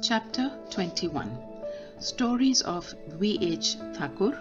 Chapter 0.00 0.52
21 0.70 1.28
Stories 1.98 2.62
of 2.62 2.94
V.H. 3.08 3.74
Thakur, 3.94 4.40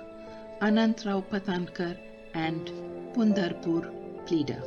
Anantrao 0.61 1.23
Patankar, 1.23 1.97
and 2.35 2.67
Pandharpur 3.13 3.92
Pleader. 4.28 4.62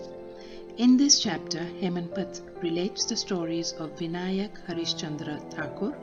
In 0.78 0.96
this 0.96 1.20
chapter, 1.20 1.60
Hemadpant 1.80 2.40
relates 2.60 3.04
the 3.04 3.16
stories 3.16 3.72
of 3.78 3.96
Vinayak 3.96 4.50
Harishchandra 4.66 5.38
Thakur, 5.52 5.96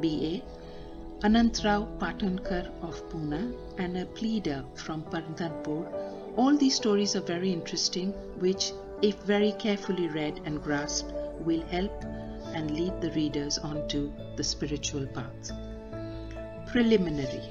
B.A., 0.00 0.44
Anantrao 1.26 1.98
Patankar 1.98 2.68
of 2.82 3.02
Pune, 3.08 3.54
and 3.78 3.96
a 3.96 4.04
pleader 4.04 4.62
from 4.74 5.04
Pandharpur. 5.04 6.36
All 6.36 6.54
these 6.54 6.74
stories 6.74 7.16
are 7.16 7.22
very 7.22 7.50
interesting, 7.50 8.12
which, 8.40 8.72
if 9.00 9.16
very 9.22 9.52
carefully 9.52 10.08
read 10.08 10.38
and 10.44 10.62
grasped, 10.62 11.14
will 11.40 11.62
help 11.68 12.04
and 12.54 12.70
lead 12.70 13.00
the 13.00 13.10
readers 13.12 13.58
onto 13.58 14.12
the 14.36 14.44
spiritual 14.44 15.06
path. 15.06 15.50
Preliminary 16.66 17.42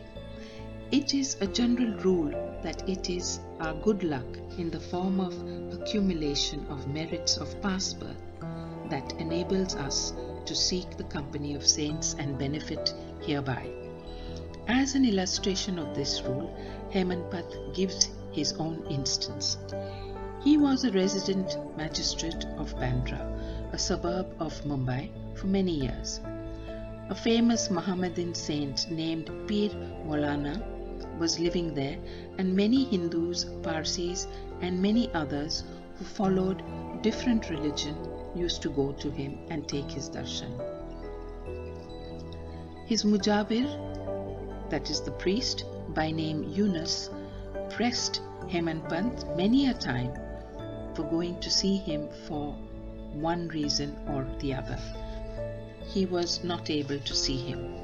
It 0.91 1.13
is 1.13 1.37
a 1.41 1.47
general 1.47 1.93
rule 1.99 2.31
that 2.63 2.87
it 2.87 3.09
is 3.09 3.39
our 3.59 3.73
good 3.73 4.03
luck 4.03 4.25
in 4.57 4.69
the 4.69 4.79
form 4.79 5.19
of 5.19 5.33
accumulation 5.73 6.65
of 6.69 6.87
merits 6.87 7.37
of 7.37 7.61
past 7.61 7.99
birth 7.99 8.23
that 8.89 9.13
enables 9.13 9.75
us 9.75 10.13
to 10.45 10.55
seek 10.55 10.97
the 10.97 11.03
company 11.05 11.55
of 11.55 11.65
saints 11.65 12.15
and 12.19 12.37
benefit 12.37 12.93
hereby. 13.21 13.69
As 14.67 14.95
an 14.95 15.05
illustration 15.05 15.79
of 15.79 15.95
this 15.95 16.21
rule, 16.23 16.53
Hemadpant 16.91 17.73
gives 17.73 18.09
his 18.31 18.53
own 18.53 18.85
instance. 18.89 19.57
He 20.47 20.55
was 20.55 20.85
a 20.85 20.91
resident 20.91 21.57
magistrate 21.75 22.45
of 22.57 22.73
Bandra, 22.79 23.19
a 23.73 23.77
suburb 23.77 24.27
of 24.39 24.53
Mumbai, 24.63 25.09
for 25.35 25.47
many 25.47 25.73
years. 25.73 26.21
A 27.09 27.15
famous 27.15 27.69
Mohammedan 27.69 28.33
saint 28.33 28.89
named 28.89 29.25
Pir 29.45 29.71
Maulana 30.05 30.55
was 31.19 31.37
living 31.37 31.73
there, 31.73 31.97
and 32.37 32.55
many 32.55 32.85
Hindus, 32.85 33.43
Parsis, 33.61 34.25
and 34.61 34.81
many 34.81 35.13
others 35.13 35.65
who 35.99 36.05
followed 36.05 36.63
different 37.01 37.49
religion 37.49 37.97
used 38.33 38.61
to 38.61 38.69
go 38.69 38.93
to 38.93 39.11
him 39.11 39.37
and 39.49 39.67
take 39.67 39.91
his 39.91 40.09
darshan. 40.09 40.53
His 42.85 43.03
mujawir, 43.03 43.67
that 44.69 44.89
is 44.89 45.01
the 45.01 45.11
priest, 45.11 45.65
by 45.89 46.09
name 46.09 46.45
Yunus, 46.45 47.09
pressed 47.69 48.21
Hemadpant 48.47 49.35
many 49.35 49.67
a 49.67 49.73
time 49.73 50.13
for 50.97 51.03
going 51.03 51.39
to 51.39 51.51
see 51.51 51.77
him 51.77 52.09
for 52.27 52.53
one 53.13 53.47
reason 53.49 53.95
or 54.07 54.25
the 54.39 54.51
other. 54.51 54.79
He 55.93 56.07
was 56.07 56.43
not 56.43 56.71
able 56.71 56.99
to 56.99 57.13
see 57.13 57.37
him. 57.37 57.75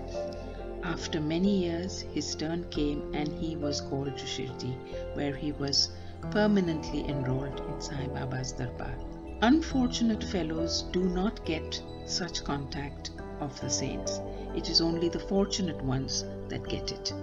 After 0.82 1.22
many 1.22 1.60
years, 1.66 2.02
his 2.02 2.34
turn 2.36 2.66
came 2.72 3.14
and 3.14 3.32
he 3.32 3.56
was 3.56 3.82
called 3.82 4.18
to 4.18 4.26
Shirdi, 4.26 4.74
where 5.14 5.36
he 5.36 5.52
was 5.52 5.90
permanently 6.32 7.08
enrolled 7.08 7.60
in 7.60 7.80
Sai 7.80 8.08
Baba's 8.08 8.52
Darbar. 8.52 8.96
Unfortunate 9.44 10.24
fellows 10.24 10.86
do 10.92 11.04
not 11.04 11.46
get 11.46 11.84
such 12.06 12.44
contact 12.44 13.12
of 13.42 13.62
the 13.62 13.70
saints. 13.70 14.20
It 14.56 14.70
is 14.72 14.82
only 14.82 15.10
the 15.10 15.20
fortunate 15.20 15.82
ones 15.84 16.26
that 16.50 16.68
get 16.68 16.92
it. 16.92 17.14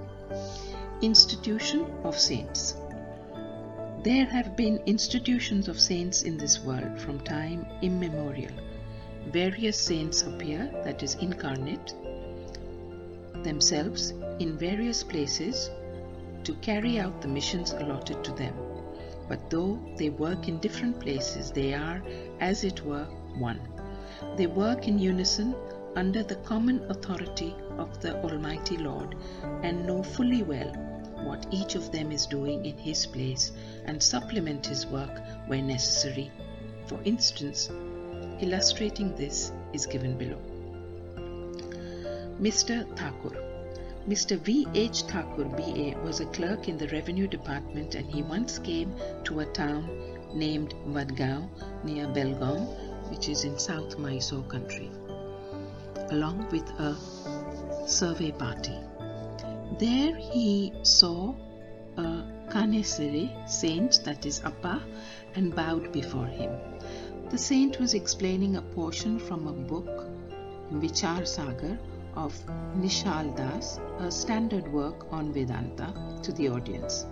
Institution 1.02 1.84
of 2.04 2.16
Saints 2.16 2.76
There 4.02 4.24
have 4.24 4.56
been 4.56 4.78
institutions 4.86 5.68
of 5.68 5.78
saints 5.78 6.22
in 6.22 6.38
this 6.38 6.60
world 6.64 6.98
from 6.98 7.20
time 7.20 7.66
immemorial. 7.82 8.54
Various 9.30 9.76
saints 9.76 10.22
appear, 10.22 10.70
that 10.84 11.02
is, 11.02 11.16
incarnate, 11.16 11.94
themselves 13.42 14.14
in 14.38 14.56
various 14.56 15.04
places 15.04 15.70
to 16.44 16.54
carry 16.62 16.98
out 16.98 17.20
the 17.20 17.28
missions 17.28 17.72
allotted 17.72 18.24
to 18.24 18.32
them. 18.32 18.54
But 19.28 19.50
though 19.50 19.78
they 19.98 20.08
work 20.08 20.48
in 20.48 20.60
different 20.60 20.98
places, 20.98 21.50
they 21.50 21.74
are, 21.74 22.02
as 22.40 22.64
it 22.64 22.82
were, 22.82 23.04
one. 23.36 23.60
They 24.38 24.46
work 24.46 24.88
in 24.88 24.98
unison 24.98 25.54
under 25.94 26.22
the 26.22 26.36
common 26.36 26.90
authority 26.90 27.54
of 27.76 28.00
the 28.00 28.16
Almighty 28.22 28.78
Lord 28.78 29.14
and 29.62 29.86
know 29.86 30.02
fully 30.02 30.42
well 30.42 30.89
what 31.24 31.46
each 31.50 31.74
of 31.74 31.90
them 31.92 32.12
is 32.12 32.26
doing 32.26 32.64
in 32.64 32.76
his 32.76 33.06
place 33.06 33.52
and 33.86 34.02
supplement 34.02 34.66
his 34.66 34.86
work 34.86 35.20
where 35.46 35.62
necessary. 35.62 36.30
For 36.86 37.00
instance, 37.04 37.70
illustrating 38.40 39.14
this 39.16 39.52
is 39.72 39.86
given 39.86 40.16
below. 40.16 40.40
Mr. 42.40 42.86
Thakur. 42.96 43.36
Mr. 44.08 44.38
V. 44.38 44.66
H. 44.74 45.02
Thakur, 45.02 45.44
B.A., 45.44 45.94
was 46.02 46.20
a 46.20 46.26
clerk 46.26 46.68
in 46.68 46.78
the 46.78 46.88
revenue 46.88 47.26
department 47.26 47.94
and 47.94 48.08
he 48.10 48.22
once 48.22 48.58
came 48.58 48.94
to 49.24 49.40
a 49.40 49.46
town 49.46 49.86
named 50.32 50.74
Vadgaon 50.86 51.48
near 51.84 52.06
Belgaum, 52.06 52.66
which 53.10 53.28
is 53.28 53.44
in 53.44 53.58
South 53.58 53.98
Mysore 53.98 54.42
country, 54.44 54.90
along 56.10 56.48
with 56.50 56.68
a 56.80 56.96
survey 57.86 58.30
party. 58.32 58.78
There 59.78 60.16
he 60.16 60.72
saw 60.82 61.34
a 61.96 62.24
Kanesiri 62.48 63.48
saint, 63.48 64.02
that 64.04 64.26
is 64.26 64.42
Appa, 64.44 64.82
and 65.34 65.54
bowed 65.54 65.92
before 65.92 66.26
him. 66.26 66.50
The 67.30 67.38
saint 67.38 67.78
was 67.78 67.94
explaining 67.94 68.56
a 68.56 68.62
portion 68.62 69.18
from 69.18 69.46
a 69.46 69.52
book, 69.52 70.06
Vichar 70.72 71.26
Sagar, 71.26 71.78
of 72.16 72.34
Nischal 72.76 73.34
Das, 73.36 73.78
a 74.00 74.10
standard 74.10 74.72
work 74.72 75.06
on 75.12 75.32
Vedanta, 75.32 75.94
to 76.22 76.32
the 76.32 76.48
audience. 76.48 77.06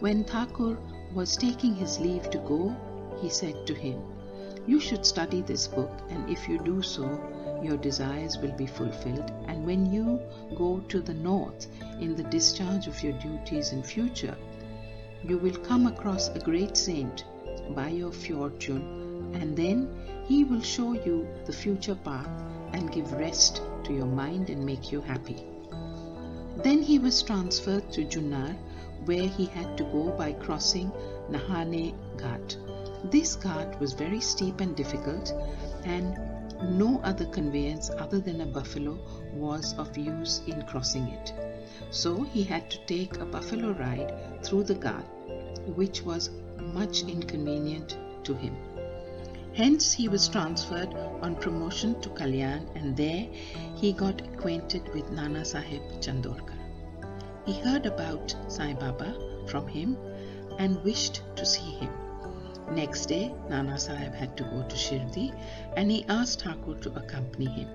When 0.00 0.24
Thakur 0.24 0.76
was 1.14 1.36
taking 1.36 1.74
his 1.74 1.98
leave 1.98 2.28
to 2.30 2.38
go, 2.38 2.76
he 3.20 3.30
said 3.30 3.66
to 3.66 3.74
him, 3.74 4.02
You 4.66 4.80
should 4.80 5.06
study 5.06 5.40
this 5.40 5.66
book, 5.66 5.90
and 6.10 6.28
if 6.28 6.48
you 6.48 6.58
do 6.58 6.82
so, 6.82 7.08
your 7.64 7.76
desires 7.76 8.38
will 8.38 8.52
be 8.52 8.66
fulfilled. 8.66 9.30
And 9.48 9.64
when 9.64 9.92
you 9.92 10.20
go 10.56 10.80
to 10.88 11.00
the 11.00 11.14
north 11.14 11.66
in 12.00 12.14
the 12.14 12.24
discharge 12.24 12.86
of 12.86 13.02
your 13.02 13.14
duties 13.14 13.72
in 13.72 13.82
future, 13.82 14.36
you 15.22 15.38
will 15.38 15.56
come 15.56 15.86
across 15.86 16.28
a 16.28 16.38
great 16.38 16.76
saint 16.76 17.24
by 17.70 17.88
your 17.88 18.12
fortune, 18.12 19.32
and 19.34 19.56
then 19.56 19.88
he 20.26 20.44
will 20.44 20.60
show 20.60 20.92
you 20.92 21.26
the 21.46 21.52
future 21.52 21.94
path 21.94 22.28
and 22.72 22.92
give 22.92 23.12
rest 23.12 23.62
to 23.84 23.92
your 23.92 24.06
mind 24.06 24.50
and 24.50 24.64
make 24.64 24.92
you 24.92 25.00
happy. 25.00 25.46
Then 26.58 26.82
he 26.82 26.98
was 26.98 27.22
transferred 27.22 27.90
to 27.92 28.04
Junnar, 28.04 28.54
where 29.06 29.26
he 29.26 29.46
had 29.46 29.76
to 29.78 29.84
go 29.84 30.10
by 30.10 30.32
crossing 30.32 30.90
Nahane 31.30 31.94
Ghat. 32.16 32.56
This 33.10 33.36
ghat 33.36 33.78
was 33.80 33.92
very 33.92 34.20
steep 34.20 34.60
and 34.60 34.74
difficult, 34.74 35.32
and 35.84 36.18
no 36.64 37.00
other 37.02 37.26
conveyance 37.26 37.90
other 37.98 38.20
than 38.20 38.40
a 38.40 38.46
buffalo 38.46 38.98
was 39.32 39.74
of 39.78 39.96
use 39.96 40.42
in 40.46 40.62
crossing 40.62 41.08
it. 41.08 41.32
So 41.90 42.22
he 42.22 42.42
had 42.42 42.70
to 42.70 42.78
take 42.86 43.18
a 43.18 43.24
buffalo 43.24 43.72
ride 43.72 44.42
through 44.42 44.64
the 44.64 44.74
ghat, 44.74 45.04
which 45.76 46.02
was 46.02 46.30
much 46.72 47.02
inconvenient 47.02 47.96
to 48.24 48.34
him. 48.34 48.56
Hence, 49.54 49.92
he 49.92 50.08
was 50.08 50.26
transferred 50.26 50.92
on 51.22 51.36
promotion 51.36 52.00
to 52.00 52.08
Kalyan, 52.08 52.66
and 52.74 52.96
there 52.96 53.28
he 53.76 53.92
got 53.92 54.20
acquainted 54.20 54.92
with 54.92 55.10
Nana 55.10 55.44
Sahib 55.44 55.82
Chandorkar. 56.00 56.58
He 57.46 57.60
heard 57.60 57.86
about 57.86 58.34
Sai 58.48 58.72
Baba 58.74 59.14
from 59.46 59.68
him 59.68 59.96
and 60.58 60.82
wished 60.82 61.22
to 61.36 61.46
see 61.46 61.70
him. 61.78 62.03
Next 62.72 63.06
day, 63.06 63.34
Nana 63.48 63.78
Sahib 63.78 64.14
had 64.14 64.36
to 64.36 64.44
go 64.44 64.62
to 64.62 64.76
Shirdi 64.76 65.32
and 65.76 65.90
he 65.90 66.04
asked 66.08 66.42
Thakur 66.42 66.74
to 66.76 66.94
accompany 66.96 67.46
him. 67.46 67.68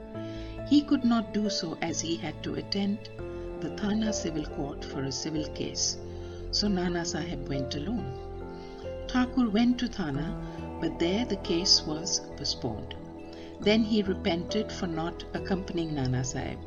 He 0.68 0.82
could 0.82 1.04
not 1.04 1.34
do 1.34 1.50
so 1.50 1.78
as 1.82 2.02
he 2.02 2.16
had 2.16 2.42
to 2.44 2.56
attend 2.56 3.10
the 3.60 3.70
Thana 3.78 4.12
civil 4.12 4.46
court 4.46 4.84
for 4.84 5.04
a 5.04 5.12
civil 5.12 5.46
case, 5.50 5.98
so 6.52 6.68
Nana 6.68 7.06
Sahib 7.06 7.48
went 7.48 7.76
alone. 7.76 8.14
Thakur 9.08 9.50
went 9.50 9.80
to 9.80 9.88
Thana, 9.88 10.36
but 10.82 11.00
there 11.00 11.26
the 11.26 11.38
case 11.38 11.86
was 11.86 12.22
postponed. 12.38 12.96
Then 13.62 13.84
he 13.84 14.02
repented 14.04 14.72
for 14.72 14.88
not 14.88 15.24
accompanying 15.34 15.96
Nana 15.96 16.24
Sahib. 16.24 16.60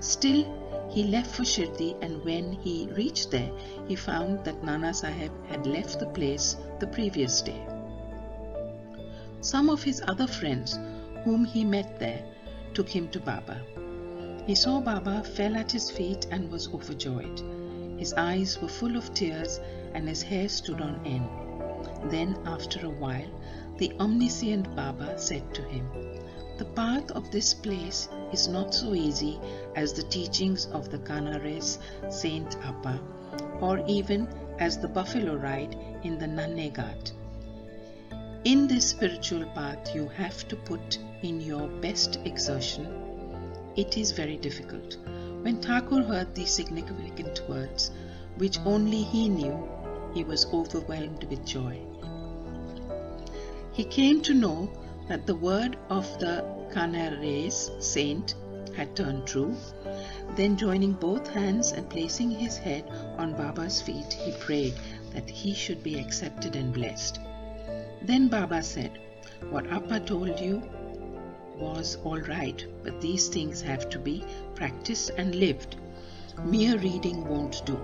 Still, 0.00 0.44
he 0.90 1.04
left 1.04 1.34
for 1.34 1.44
Shirdi, 1.44 1.96
and 2.00 2.24
when 2.24 2.52
he 2.52 2.88
reached 2.92 3.30
there, 3.30 3.50
he 3.88 3.96
found 3.96 4.44
that 4.44 4.62
Nana 4.62 4.94
Sahib 4.94 5.32
had 5.48 5.66
left 5.66 5.98
the 5.98 6.06
place 6.06 6.56
the 6.78 6.86
previous 6.86 7.42
day. 7.42 7.66
Some 9.40 9.68
of 9.68 9.82
his 9.82 10.02
other 10.06 10.26
friends, 10.26 10.78
whom 11.24 11.44
he 11.44 11.64
met 11.64 11.98
there, 11.98 12.22
took 12.74 12.88
him 12.88 13.08
to 13.08 13.20
Baba. 13.20 13.60
He 14.46 14.54
saw 14.54 14.80
Baba, 14.80 15.22
fell 15.22 15.56
at 15.56 15.72
his 15.72 15.90
feet, 15.90 16.26
and 16.30 16.50
was 16.50 16.68
overjoyed. 16.72 17.42
His 17.98 18.12
eyes 18.14 18.60
were 18.60 18.68
full 18.68 18.96
of 18.96 19.14
tears, 19.14 19.60
and 19.94 20.08
his 20.08 20.22
hair 20.22 20.48
stood 20.48 20.80
on 20.80 21.00
end. 21.06 21.28
Then, 22.10 22.36
after 22.44 22.86
a 22.86 22.90
while, 22.90 23.30
the 23.78 23.92
omniscient 23.98 24.74
Baba 24.76 25.18
said 25.18 25.54
to 25.54 25.62
him, 25.62 25.88
The 26.58 26.66
path 26.66 27.10
of 27.12 27.30
this 27.30 27.54
place 27.54 28.08
is 28.34 28.48
not 28.48 28.74
so 28.74 28.94
easy 28.94 29.38
as 29.76 29.92
the 29.92 30.02
teachings 30.14 30.66
of 30.78 30.90
the 30.90 30.98
Canares 30.98 31.78
Saint 32.10 32.56
Appa 32.64 33.00
or 33.60 33.82
even 33.86 34.28
as 34.58 34.76
the 34.76 34.88
buffalo 34.88 35.36
ride 35.36 35.76
in 36.02 36.18
the 36.18 36.26
Nanne 36.26 36.72
Ghat. 36.78 37.12
In 38.44 38.66
this 38.66 38.88
spiritual 38.88 39.44
path, 39.58 39.94
you 39.94 40.08
have 40.08 40.48
to 40.48 40.56
put 40.56 40.98
in 41.22 41.40
your 41.40 41.68
best 41.84 42.18
exertion. 42.24 42.88
It 43.76 43.96
is 43.96 44.10
very 44.10 44.36
difficult. 44.36 44.96
When 45.42 45.60
Thakur 45.62 46.02
heard 46.02 46.34
these 46.34 46.50
significant 46.50 47.48
words, 47.48 47.92
which 48.38 48.58
only 48.64 49.02
he 49.02 49.28
knew, 49.28 49.56
he 50.12 50.24
was 50.24 50.46
overwhelmed 50.52 51.24
with 51.30 51.46
joy. 51.46 51.78
He 53.72 53.84
came 53.84 54.20
to 54.22 54.34
know 54.34 54.70
that 55.08 55.26
the 55.26 55.34
word 55.34 55.76
of 55.90 56.18
the 56.18 56.44
Canares 56.72 57.70
saint 57.78 58.34
had 58.74 58.96
turned 58.96 59.26
true. 59.26 59.54
Then, 60.36 60.56
joining 60.56 60.92
both 60.92 61.28
hands 61.28 61.72
and 61.72 61.88
placing 61.88 62.30
his 62.30 62.56
head 62.56 62.84
on 63.18 63.36
Baba's 63.36 63.80
feet, 63.80 64.12
he 64.12 64.32
prayed 64.32 64.74
that 65.12 65.30
he 65.30 65.54
should 65.54 65.82
be 65.82 65.98
accepted 65.98 66.56
and 66.56 66.72
blessed. 66.72 67.20
Then 68.02 68.28
Baba 68.28 68.62
said, 68.62 68.98
What 69.50 69.70
Appa 69.70 70.00
told 70.00 70.40
you 70.40 70.62
was 71.56 71.96
all 72.04 72.20
right, 72.20 72.64
but 72.82 73.00
these 73.00 73.28
things 73.28 73.60
have 73.60 73.88
to 73.90 73.98
be 73.98 74.24
practiced 74.54 75.10
and 75.16 75.34
lived. 75.34 75.76
Mere 76.44 76.78
reading 76.78 77.28
won't 77.28 77.64
do. 77.64 77.78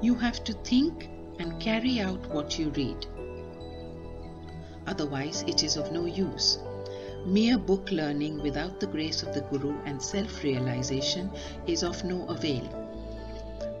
You 0.00 0.14
have 0.14 0.42
to 0.44 0.54
think 0.54 1.10
and 1.38 1.60
carry 1.60 2.00
out 2.00 2.26
what 2.28 2.58
you 2.58 2.70
read. 2.70 3.06
Otherwise, 4.86 5.42
it 5.46 5.62
is 5.62 5.76
of 5.76 5.92
no 5.92 6.06
use. 6.06 6.58
Mere 7.24 7.58
book 7.58 7.90
learning 7.92 8.42
without 8.42 8.80
the 8.80 8.86
grace 8.86 9.22
of 9.22 9.32
the 9.34 9.42
Guru 9.42 9.74
and 9.84 10.02
self 10.02 10.42
realization 10.42 11.30
is 11.66 11.82
of 11.82 12.02
no 12.04 12.26
avail. 12.28 12.66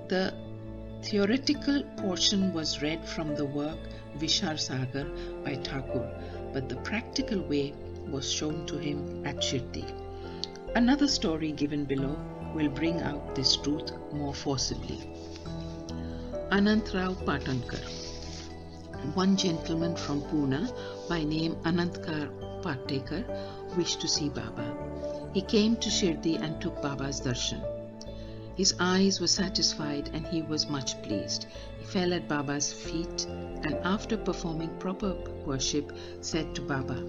The 0.08 0.32
theoretical 1.02 1.82
portion 1.96 2.52
was 2.52 2.82
read 2.82 3.04
from 3.04 3.34
the 3.34 3.44
work 3.44 3.78
Vichar 4.18 4.58
Sagar 4.58 5.06
by 5.44 5.56
Thakur, 5.56 6.08
but 6.52 6.68
the 6.68 6.76
practical 6.76 7.40
way 7.42 7.74
was 8.08 8.30
shown 8.30 8.66
to 8.66 8.78
him 8.78 9.26
at 9.26 9.36
Shirdi. 9.36 9.84
Another 10.76 11.08
story 11.08 11.52
given 11.52 11.84
below 11.84 12.16
will 12.54 12.68
bring 12.68 13.00
out 13.00 13.34
this 13.34 13.56
truth 13.56 13.92
more 14.12 14.34
forcibly. 14.34 15.00
Anantrao 16.50 17.14
Patankar. 17.24 18.01
One 19.14 19.36
gentleman 19.36 19.96
from 19.96 20.22
Pune 20.22 20.72
by 21.08 21.24
name 21.24 21.56
Anantrao 21.64 22.62
Patankar 22.62 23.24
wished 23.76 24.00
to 24.00 24.08
see 24.08 24.28
Baba. 24.28 24.64
He 25.34 25.42
came 25.42 25.76
to 25.76 25.90
Shirdi 25.90 26.36
and 26.36 26.60
took 26.60 26.80
Baba's 26.80 27.20
darshan. 27.20 27.60
His 28.54 28.74
eyes 28.78 29.20
were 29.20 29.26
satisfied 29.26 30.08
and 30.14 30.24
he 30.26 30.42
was 30.42 30.68
much 30.68 31.02
pleased. 31.02 31.46
He 31.78 31.84
fell 31.84 32.14
at 32.14 32.28
Baba's 32.28 32.72
feet 32.72 33.26
and 33.28 33.74
after 33.82 34.16
performing 34.16 34.78
proper 34.78 35.14
worship 35.44 35.92
said 36.20 36.54
to 36.54 36.62
Baba, 36.62 37.02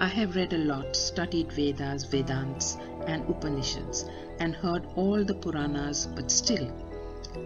I 0.00 0.06
have 0.06 0.36
read 0.36 0.52
a 0.52 0.58
lot, 0.58 0.94
studied 0.94 1.52
Vedas, 1.52 2.04
Vedants 2.04 2.78
and 3.06 3.28
Upanishads 3.28 4.04
and 4.38 4.54
heard 4.54 4.86
all 4.94 5.24
the 5.24 5.34
Puranas 5.34 6.06
but 6.14 6.30
still 6.30 6.72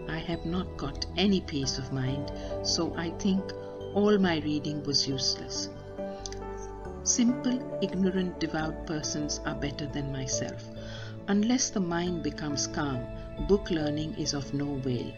I 0.07 0.19
have 0.19 0.45
not 0.45 0.77
got 0.77 1.05
any 1.17 1.41
peace 1.41 1.79
of 1.79 1.91
mind 1.91 2.31
so 2.63 2.95
I 2.95 3.09
think 3.11 3.51
all 3.93 4.17
my 4.17 4.39
reading 4.39 4.83
was 4.83 5.07
useless. 5.07 5.69
Simple, 7.03 7.79
ignorant, 7.81 8.39
devout 8.39 8.85
persons 8.85 9.39
are 9.45 9.55
better 9.55 9.87
than 9.87 10.11
myself. 10.11 10.63
Unless 11.27 11.71
the 11.71 11.79
mind 11.79 12.23
becomes 12.23 12.67
calm, 12.67 13.05
book 13.47 13.69
learning 13.71 14.15
is 14.15 14.33
of 14.33 14.53
no 14.53 14.75
avail. 14.75 15.11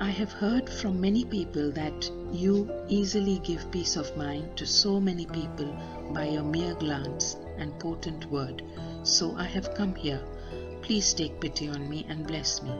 I 0.00 0.10
have 0.10 0.32
heard 0.32 0.68
from 0.68 1.00
many 1.00 1.24
people 1.24 1.72
that 1.72 2.10
you 2.32 2.70
easily 2.88 3.40
give 3.40 3.70
peace 3.70 3.96
of 3.96 4.16
mind 4.16 4.56
to 4.56 4.66
so 4.66 5.00
many 5.00 5.26
people 5.26 5.76
by 6.12 6.24
a 6.24 6.42
mere 6.42 6.74
glance 6.74 7.36
and 7.56 7.78
potent 7.80 8.30
word. 8.30 8.62
So 9.02 9.34
I 9.36 9.44
have 9.44 9.74
come 9.74 9.94
here. 9.94 10.22
Please 10.82 11.12
take 11.14 11.40
pity 11.40 11.68
on 11.68 11.88
me 11.88 12.06
and 12.08 12.26
bless 12.26 12.62
me. 12.62 12.72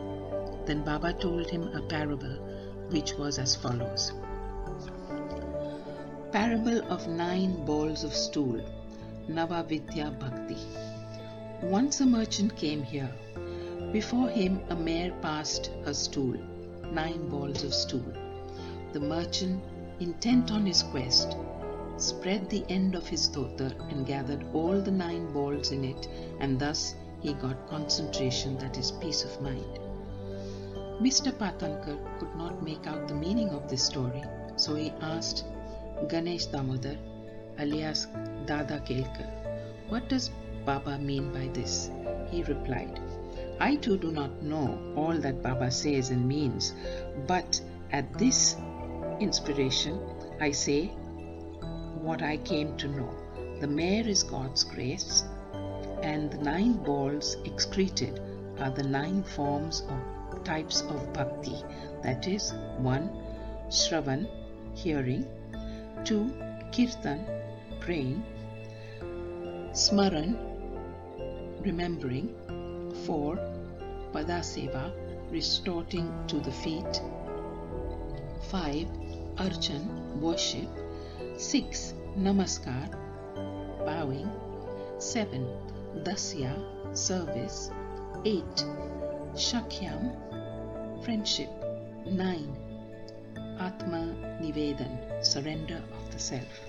Then 0.65 0.85
Baba 0.85 1.13
told 1.13 1.51
him 1.51 1.65
a 1.75 1.83
parable 1.83 2.48
which 2.91 3.15
was 3.15 3.39
as 3.39 3.55
follows 3.55 4.13
Parable 6.33 6.83
of 6.93 7.09
Nine 7.09 7.65
Balls 7.65 8.05
of 8.05 8.13
Stool, 8.15 8.61
Navavidya 9.29 10.19
Bhakti. 10.19 10.59
Once 11.63 12.03
a 12.03 12.07
merchant 12.07 12.55
came 12.55 12.83
here. 12.83 13.11
Before 13.93 14.29
him 14.29 14.61
a 14.69 14.77
mare 14.77 15.13
passed 15.23 15.71
her 15.87 15.95
stool, 15.95 16.37
nine 16.93 17.29
balls 17.31 17.65
of 17.65 17.73
stool. 17.73 18.13
The 18.93 19.01
merchant, 19.01 19.63
intent 20.01 20.53
on 20.53 20.67
his 20.67 20.83
quest, 20.83 21.35
spread 21.97 22.51
the 22.51 22.65
end 22.69 22.95
of 22.95 23.09
his 23.09 23.29
dhota 23.29 23.75
and 23.91 24.07
gathered 24.07 24.45
all 24.53 24.81
the 24.81 24.91
nine 24.91 25.33
balls 25.33 25.73
in 25.73 25.85
it, 25.85 26.09
and 26.41 26.59
thus 26.59 26.95
he 27.21 27.33
got 27.33 27.69
concentration 27.69 28.59
that 28.59 28.77
is 28.77 28.93
peace 28.93 29.25
of 29.25 29.41
mind. 29.41 29.88
Mr. 31.01 31.31
Patankar 31.31 31.97
could 32.19 32.35
not 32.35 32.61
make 32.61 32.85
out 32.89 33.07
the 33.07 33.15
meaning 33.15 33.51
of 33.51 33.69
this 33.69 33.85
story, 33.85 34.25
so 34.57 34.75
he 34.75 34.93
asked 35.01 35.45
Ganesh 36.09 36.47
Damodar, 36.47 36.97
alias 37.57 38.09
Dada 38.47 38.81
Kelkar, 38.81 39.31
what 39.89 40.09
does 40.09 40.33
Baba 40.65 40.99
mean 40.99 41.33
by 41.33 41.47
this? 41.55 41.93
He 42.33 42.43
replied, 42.43 42.99
I 43.61 43.77
too 43.77 43.97
do 43.97 44.11
not 44.11 44.43
know 44.43 44.77
all 44.97 45.17
that 45.19 45.41
Baba 45.41 45.71
says 45.71 46.11
and 46.11 46.27
means, 46.27 46.75
but 47.29 47.61
at 47.93 48.13
this 48.19 48.57
inspiration 49.21 50.01
I 50.41 50.51
say 50.51 50.87
what 52.03 52.23
I 52.23 52.39
came 52.39 52.77
to 52.77 52.89
know. 52.89 53.15
The 53.61 53.69
mare 53.69 54.09
is 54.09 54.25
God's 54.25 54.65
grace, 54.65 55.23
and 56.03 56.29
the 56.33 56.39
nine 56.39 56.73
balls 56.73 57.37
excreted 57.45 58.21
are 58.59 58.73
the 58.73 58.83
nine 58.83 59.23
forms 59.23 59.83
of 59.83 60.18
types 60.49 60.81
of 60.83 61.13
bhakti 61.13 61.57
that 62.03 62.27
is, 62.27 62.53
1. 62.79 63.11
Shravan, 63.69 64.27
hearing, 64.75 65.27
2. 66.05 66.33
Kirtan, 66.73 67.21
praying, 67.81 68.23
Smaran, 69.73 70.31
remembering, 71.67 72.29
4. 73.05 73.37
Padaseva, 74.13 74.85
restoring 75.31 76.09
to 76.29 76.41
the 76.41 76.53
feet, 76.63 77.03
5. 78.51 78.87
Archan, 79.37 79.85
worship, 80.19 80.69
6. 81.37 81.95
Namaskar, 82.17 82.89
bowing, 83.85 84.31
7. 84.99 85.47
Dasya, 86.07 86.53
service, 86.97 87.71
8. 88.25 88.65
Sakhyam, 89.35 90.28
friendship, 91.03 91.51
9. 92.07 92.57
Atma 93.61 94.15
Nivedan, 94.41 95.25
surrender 95.25 95.83
of 95.97 96.13
the 96.13 96.19
self. 96.19 96.61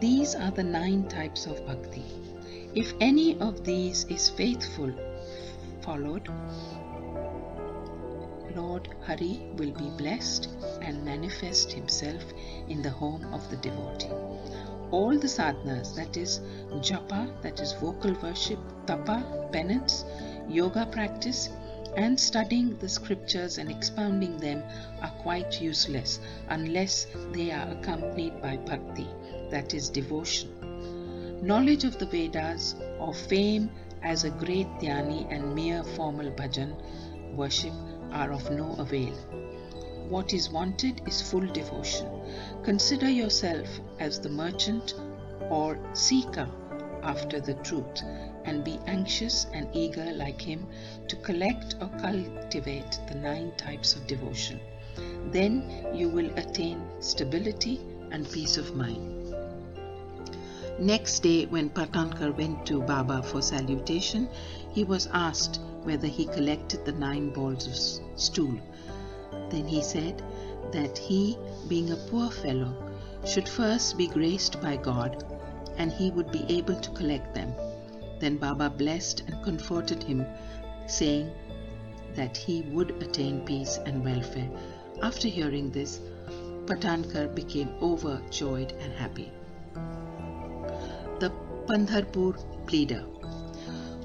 These 0.00 0.34
are 0.34 0.50
the 0.50 0.62
nine 0.62 1.08
types 1.08 1.46
of 1.46 1.64
bhakti. 1.66 2.04
If 2.74 2.92
any 3.00 3.38
of 3.40 3.64
these 3.64 4.04
is 4.04 4.28
faithful, 4.28 4.92
followed, 5.80 6.28
Lord 8.54 8.88
Hari 9.06 9.50
will 9.56 9.72
be 9.72 9.90
blessed 9.96 10.48
and 10.82 11.04
manifest 11.04 11.72
himself 11.72 12.22
in 12.68 12.82
the 12.82 12.90
home 12.90 13.24
of 13.32 13.48
the 13.50 13.56
devotee. 13.56 14.12
All 14.90 15.18
the 15.18 15.28
sadhanas, 15.28 15.94
that 15.96 16.16
is 16.16 16.40
japa, 16.88 17.30
that 17.42 17.60
is 17.60 17.72
vocal 17.74 18.12
worship, 18.22 18.58
tapa, 18.86 19.48
penance, 19.52 20.04
yoga 20.48 20.86
practice, 20.86 21.50
and 21.96 22.20
studying 22.20 22.76
the 22.78 22.88
scriptures 22.88 23.56
and 23.58 23.70
expounding 23.70 24.36
them 24.38 24.62
are 25.00 25.10
quite 25.22 25.60
useless 25.60 26.20
unless 26.50 27.06
they 27.32 27.50
are 27.50 27.68
accompanied 27.70 28.40
by 28.42 28.56
bhakti, 28.58 29.08
that 29.50 29.72
is 29.72 29.88
devotion. 29.88 30.50
Knowledge 31.42 31.84
of 31.84 31.98
the 31.98 32.06
Vedas 32.06 32.74
or 32.98 33.14
fame 33.14 33.70
as 34.02 34.24
a 34.24 34.30
great 34.30 34.68
dhyani 34.78 35.26
and 35.30 35.54
mere 35.54 35.82
formal 35.82 36.30
bhajan 36.30 36.74
worship 37.34 37.72
are 38.12 38.30
of 38.32 38.50
no 38.50 38.74
avail. 38.78 39.14
What 40.08 40.32
is 40.32 40.50
wanted 40.50 41.00
is 41.08 41.22
full 41.30 41.46
devotion. 41.46 42.06
Consider 42.62 43.10
yourself 43.10 43.68
as 43.98 44.20
the 44.20 44.28
merchant 44.28 44.94
or 45.50 45.78
seeker 45.94 46.48
after 47.02 47.40
the 47.40 47.54
truth 47.54 48.02
and 48.46 48.64
be 48.64 48.78
anxious 48.86 49.46
and 49.52 49.68
eager 49.74 50.12
like 50.12 50.40
him 50.40 50.66
to 51.08 51.16
collect 51.16 51.74
or 51.80 51.88
cultivate 52.00 52.98
the 53.08 53.14
nine 53.14 53.52
types 53.56 53.94
of 53.94 54.06
devotion. 54.06 54.60
Then 55.26 55.86
you 55.92 56.08
will 56.08 56.30
attain 56.38 56.80
stability 57.00 57.80
and 58.12 58.30
peace 58.30 58.56
of 58.56 58.74
mind. 58.74 59.34
Next 60.78 61.20
day, 61.20 61.46
when 61.46 61.70
Patankar 61.70 62.36
went 62.36 62.66
to 62.66 62.82
Baba 62.82 63.22
for 63.22 63.42
salutation, 63.42 64.28
he 64.72 64.84
was 64.84 65.08
asked 65.12 65.60
whether 65.84 66.06
he 66.06 66.26
collected 66.26 66.84
the 66.84 66.92
nine 66.92 67.30
balls 67.30 67.66
of 67.66 68.20
stool. 68.20 68.58
Then 69.50 69.66
he 69.66 69.82
said 69.82 70.22
that 70.72 70.98
he, 70.98 71.38
being 71.68 71.92
a 71.92 71.96
poor 71.96 72.30
fellow, 72.30 72.74
should 73.24 73.48
first 73.48 73.96
be 73.96 74.06
graced 74.06 74.60
by 74.60 74.76
God 74.76 75.24
and 75.78 75.90
he 75.90 76.10
would 76.10 76.30
be 76.30 76.44
able 76.48 76.78
to 76.78 76.90
collect 76.90 77.34
them. 77.34 77.54
Then 78.18 78.36
Baba 78.36 78.70
blessed 78.70 79.22
and 79.26 79.44
comforted 79.44 80.02
him, 80.02 80.26
saying 80.86 81.30
that 82.14 82.36
he 82.36 82.62
would 82.62 82.90
attain 83.02 83.44
peace 83.44 83.78
and 83.84 84.04
welfare. 84.04 84.50
After 85.02 85.28
hearing 85.28 85.70
this, 85.70 86.00
Patankar 86.66 87.34
became 87.34 87.70
overjoyed 87.80 88.72
and 88.80 88.92
happy. 88.92 89.30
The 91.20 91.30
Pandharpur 91.66 92.34
Pleader 92.66 93.04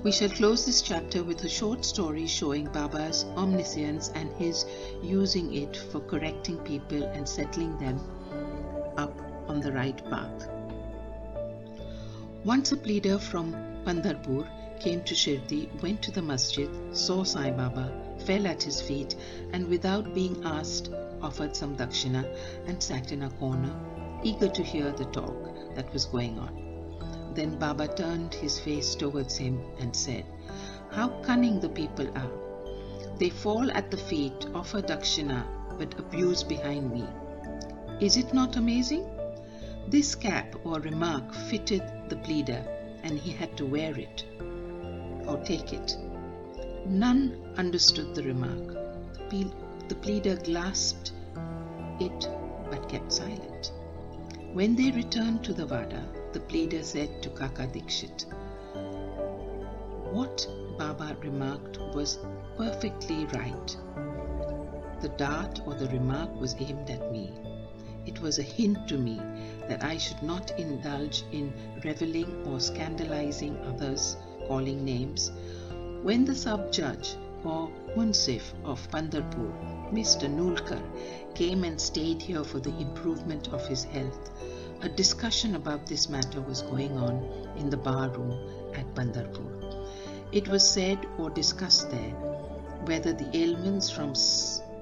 we 0.04 0.12
shall 0.12 0.30
close 0.30 0.66
this 0.66 0.82
chapter 0.82 1.24
with 1.24 1.44
a 1.44 1.50
short 1.50 1.86
story 1.86 2.26
showing 2.26 2.66
Baba's 2.66 3.24
omniscience 3.38 4.10
and 4.16 4.32
his 4.34 4.66
using 5.04 5.54
it 5.54 5.78
for 5.78 6.00
correcting 6.00 6.58
people 6.58 7.04
and 7.04 7.30
settling 7.30 7.78
them 7.78 8.00
up 8.98 9.16
on 9.48 9.60
the 9.60 9.72
right 9.72 10.04
path. 10.10 10.50
Once 12.44 12.72
a 12.72 12.78
pleader 12.78 13.20
from 13.20 13.71
Pandharpur 13.86 14.48
came 14.80 15.04
to 15.04 15.16
Shirdi, 15.16 15.70
went 15.82 16.02
to 16.04 16.12
the 16.12 16.22
masjid, 16.22 16.70
saw 16.92 17.24
Sai 17.24 17.52
Baba, 17.52 17.92
fell 18.26 18.46
at 18.46 18.62
his 18.62 18.80
feet, 18.80 19.16
and 19.54 19.68
without 19.68 20.14
being 20.14 20.44
asked, 20.44 20.92
offered 21.22 21.56
some 21.56 21.76
dakshina 21.76 22.26
and 22.68 22.82
sat 22.82 23.12
in 23.12 23.24
a 23.24 23.30
corner, 23.32 23.74
eager 24.24 24.50
to 24.50 24.64
hear 24.64 24.92
the 24.92 25.06
talk 25.06 25.76
that 25.76 25.92
was 25.94 26.06
going 26.06 26.38
on. 26.40 27.34
Then 27.34 27.58
Baba 27.58 27.88
turned 27.88 28.34
his 28.34 28.60
face 28.60 28.94
towards 28.94 29.38
him 29.38 29.62
and 29.80 29.96
said, 29.96 30.26
How 30.90 31.10
cunning 31.24 31.60
the 31.60 31.70
people 31.70 32.08
are! 32.16 32.32
They 33.18 33.30
fall 33.30 33.72
at 33.72 33.90
the 33.90 33.98
feet, 33.98 34.48
offer 34.54 34.82
dakshina, 34.82 35.46
but 35.78 35.98
abuse 36.00 36.44
behind 36.44 36.92
me. 36.92 37.08
Is 38.00 38.18
it 38.18 38.34
not 38.34 38.58
amazing? 38.58 39.06
This 39.88 40.16
cap 40.16 40.56
or 40.64 40.80
remark 40.80 41.34
fitted 41.34 41.84
the 42.10 42.18
pleader, 42.18 42.64
and 43.04 43.20
he 43.20 43.32
had 43.32 43.56
to 43.58 43.66
wear 43.66 43.98
it 43.98 44.26
or 45.28 45.38
take 45.44 45.74
it. 45.74 45.98
None 46.86 47.54
understood 47.58 48.16
the 48.16 48.24
remark. 48.24 48.78
The 49.30 49.96
pleader 49.96 50.38
grasped 50.38 51.12
it 52.00 52.30
but 52.70 52.90
kept 52.90 53.12
silent. 53.12 53.72
When 54.54 54.76
they 54.76 54.92
returned 54.92 55.44
to 55.46 55.54
the 55.54 55.66
Vada, 55.66 56.04
the 56.34 56.40
pleader 56.40 56.84
said 56.84 57.22
to 57.24 57.30
Kaka 57.30 57.68
Dikshit. 57.68 58.26
What 60.12 60.48
Baba 60.78 61.16
remarked 61.22 61.80
was 61.94 62.20
perfectly 62.58 63.26
right. 63.28 63.78
The 65.02 65.10
dart 65.18 65.62
or 65.66 65.74
the 65.76 65.88
remark 65.88 66.34
was 66.40 66.56
aimed 66.60 66.90
at 66.90 67.12
me. 67.12 67.34
It 68.06 68.20
was 68.22 68.40
a 68.40 68.44
hint 68.44 68.88
to 68.88 68.98
me 68.98 69.22
that 69.68 69.84
I 69.84 69.98
should 69.98 70.22
not 70.24 70.58
indulge 70.60 71.24
in 71.32 71.54
reveling 71.84 72.48
or 72.48 72.60
scandalizing 72.60 73.58
others, 73.60 74.18
calling 74.48 74.84
names. 74.84 75.32
When 76.02 76.26
the 76.26 76.36
sub 76.36 76.72
judge 76.72 77.16
or 77.44 77.70
Munsif 77.96 78.54
of 78.64 78.90
Pandharpur, 78.92 79.92
Mr. 79.92 80.30
Nulkar, 80.30 80.82
came 81.36 81.64
and 81.64 81.80
stayed 81.80 82.22
here 82.22 82.44
for 82.44 82.60
the 82.60 82.76
improvement 82.80 83.50
of 83.50 83.68
his 83.68 83.84
health, 83.84 84.32
a 84.82 84.90
discussion 84.90 85.56
about 85.56 85.86
this 85.86 86.10
matter 86.10 86.42
was 86.42 86.64
going 86.64 86.98
on 86.98 87.24
in 87.58 87.70
the 87.70 87.78
bar 87.78 88.10
room 88.10 88.74
at 88.74 88.96
Pandharpur. 88.96 89.62
It 90.32 90.48
was 90.48 90.68
said 90.68 91.06
or 91.18 91.30
discussed 91.30 91.92
there 91.92 92.16
whether 92.86 93.14
the 93.14 93.30
ailments 93.38 93.92
from 93.92 94.14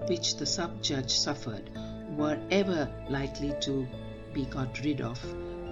which 0.07 0.37
the 0.37 0.45
sub 0.45 0.81
judge 0.81 1.11
suffered 1.11 1.69
were 2.19 2.37
ever 2.51 2.87
likely 3.09 3.53
to 3.61 3.87
be 4.33 4.45
got 4.45 4.79
rid 4.83 5.01
of 5.01 5.19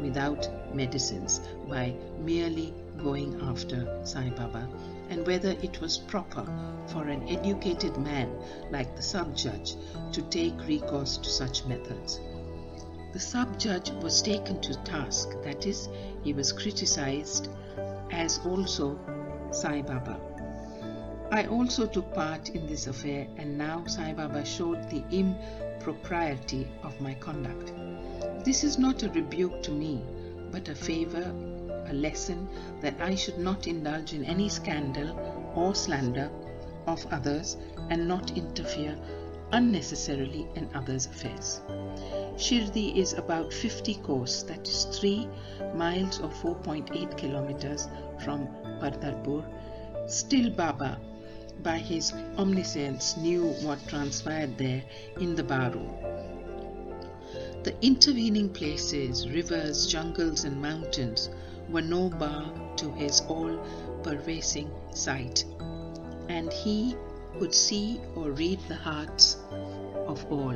without 0.02 0.50
medicines 0.74 1.42
by 1.70 1.94
merely 2.20 2.74
going 2.98 3.40
after 3.42 3.80
Sai 4.04 4.30
Baba 4.30 4.68
and 5.10 5.26
whether 5.28 5.52
it 5.62 5.80
was 5.82 5.98
proper 5.98 6.46
for 6.88 7.08
an 7.08 7.28
educated 7.28 7.98
man 7.98 8.32
like 8.72 8.96
the 8.96 9.04
sub 9.04 9.36
judge 9.36 9.76
to 10.14 10.22
take 10.24 10.68
recourse 10.68 11.18
to 11.18 11.30
such 11.30 11.66
methods 11.66 12.20
the 13.14 13.20
sub 13.20 13.58
judge 13.58 13.90
was 14.04 14.22
taken 14.22 14.62
to 14.62 14.76
task, 14.84 15.30
that 15.42 15.66
is, 15.66 15.90
he 16.24 16.34
was 16.34 16.52
criticized, 16.52 17.50
as 18.12 18.40
also 18.46 19.00
Sai 19.52 19.82
Baba. 19.82 20.37
I 21.30 21.46
also 21.48 21.86
took 21.86 22.14
part 22.14 22.50
in 22.50 22.68
this 22.68 22.88
affair, 22.88 23.28
and 23.38 23.58
now 23.58 23.86
Sai 23.86 24.14
Baba 24.14 24.46
showed 24.46 24.90
the 24.90 25.04
impropriety 25.12 26.68
of 26.84 27.00
my 27.02 27.16
conduct. 27.16 27.74
This 28.46 28.64
is 28.64 28.80
not 28.80 29.04
a 29.04 29.10
rebuke 29.10 29.62
to 29.64 29.72
me, 29.72 30.02
but 30.52 30.70
a 30.70 30.76
favor, 30.76 31.34
a 31.88 31.94
lesson 31.94 32.48
that 32.82 32.96
I 33.02 33.16
should 33.16 33.38
not 33.38 33.68
indulge 33.68 34.14
in 34.14 34.24
any 34.24 34.48
scandal 34.48 35.20
or 35.54 35.76
slander 35.76 36.32
of 36.86 37.06
others 37.12 37.58
and 37.90 38.08
not 38.08 38.38
interfere 38.38 38.98
unnecessarily 39.52 40.48
in 40.56 40.70
others' 40.74 41.08
affairs. 41.08 41.62
Shirdi 42.38 42.98
is 42.98 43.14
about 43.14 43.52
50 43.52 43.96
kos, 43.96 44.44
that 44.44 44.68
is 44.68 44.86
3 45.00 45.28
miles 45.76 46.20
or 46.20 46.30
4.8 46.30 47.18
kilometers 47.18 47.90
from 48.24 48.48
Pandharpur. 48.80 49.44
Still 50.08 50.50
Baba, 50.52 50.98
by 51.64 51.78
his 51.78 52.14
omniscience, 52.38 53.18
knew 53.18 53.48
what 53.62 53.88
transpired 53.88 54.58
there 54.58 54.84
in 55.20 55.36
the 55.36 55.44
Baru. 55.44 55.88
The 57.64 57.76
intervening 57.82 58.50
places, 58.50 59.28
rivers, 59.30 59.88
jungles, 59.88 60.44
and 60.46 60.62
mountains 60.62 61.30
were 61.70 61.82
no 61.82 62.10
bar 62.10 62.52
to 62.78 62.92
his 62.94 63.22
all 63.28 63.60
pervasive 64.04 64.70
sight, 64.94 65.44
and 66.30 66.52
he 66.54 66.96
could 67.40 67.54
see 67.54 68.00
or 68.16 68.32
read 68.32 68.60
the 68.68 68.76
hearts 68.76 69.38
of 70.08 70.26
all, 70.32 70.56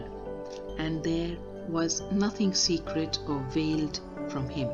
and 0.77 1.03
there 1.03 1.35
was 1.67 2.01
nothing 2.11 2.53
secret 2.53 3.19
or 3.27 3.39
veiled 3.51 3.99
from 4.29 4.47
him. 4.49 4.69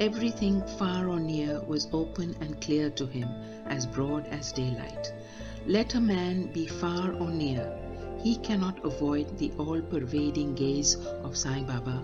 Everything 0.00 0.62
far 0.78 1.08
or 1.08 1.18
near 1.18 1.60
was 1.62 1.88
open 1.92 2.36
and 2.40 2.60
clear 2.60 2.88
to 2.90 3.06
him, 3.06 3.28
as 3.66 3.84
broad 3.84 4.26
as 4.28 4.52
daylight. 4.52 5.12
Let 5.66 5.94
a 5.94 6.00
man 6.00 6.52
be 6.52 6.66
far 6.66 7.12
or 7.14 7.30
near, 7.30 7.76
he 8.22 8.36
cannot 8.36 8.84
avoid 8.84 9.38
the 9.38 9.52
all 9.58 9.80
pervading 9.80 10.54
gaze 10.54 10.96
of 11.24 11.36
Sai 11.36 11.62
Baba. 11.62 12.02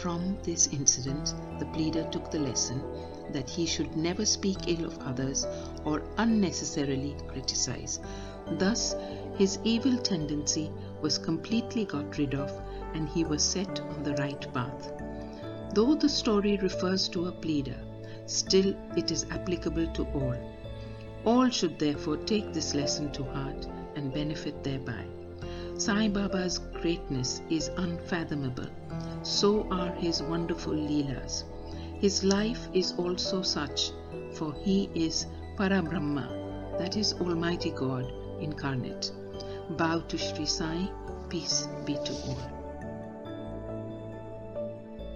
From 0.00 0.38
this 0.42 0.68
incident, 0.68 1.34
the 1.58 1.66
pleader 1.66 2.04
took 2.10 2.30
the 2.30 2.38
lesson 2.38 2.82
that 3.32 3.48
he 3.48 3.66
should 3.66 3.96
never 3.96 4.24
speak 4.24 4.56
ill 4.66 4.86
of 4.86 4.98
others 5.00 5.46
or 5.84 6.02
unnecessarily 6.18 7.16
criticize. 7.26 8.00
Thus, 8.52 8.94
his 9.36 9.58
evil 9.64 9.96
tendency 9.98 10.70
was 11.00 11.18
completely 11.18 11.84
got 11.84 12.18
rid 12.18 12.34
of 12.34 12.52
and 12.94 13.08
he 13.08 13.24
was 13.24 13.42
set 13.42 13.80
on 13.80 14.02
the 14.02 14.14
right 14.14 14.52
path. 14.52 14.99
Though 15.72 15.94
the 15.94 16.08
story 16.08 16.56
refers 16.56 17.08
to 17.10 17.26
a 17.28 17.32
pleader, 17.32 17.78
still 18.26 18.74
it 18.96 19.10
is 19.10 19.26
applicable 19.30 19.86
to 19.92 20.04
all. 20.14 20.36
All 21.24 21.48
should 21.48 21.78
therefore 21.78 22.16
take 22.16 22.52
this 22.52 22.74
lesson 22.74 23.12
to 23.12 23.24
heart 23.24 23.68
and 23.94 24.12
benefit 24.12 24.64
thereby. 24.64 25.04
Sai 25.76 26.08
Baba's 26.08 26.58
greatness 26.58 27.42
is 27.50 27.70
unfathomable, 27.76 28.66
so 29.22 29.68
are 29.70 29.92
his 29.92 30.22
wonderful 30.22 30.74
Leelas. 30.74 31.44
His 32.00 32.24
life 32.24 32.68
is 32.72 32.94
also 32.98 33.42
such, 33.42 33.92
for 34.34 34.52
he 34.54 34.90
is 34.94 35.26
Parabrahma, 35.56 36.78
that 36.78 36.96
is 36.96 37.14
Almighty 37.14 37.70
God 37.70 38.12
incarnate. 38.40 39.12
Bow 39.76 40.00
to 40.00 40.18
Sri 40.18 40.46
Sai, 40.46 40.90
peace 41.28 41.68
be 41.84 41.94
to 41.94 42.12
all. 42.26 42.59